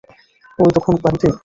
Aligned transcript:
ওই 0.59 0.69
তখন 0.75 0.93
বাড়িতে? 1.03 1.27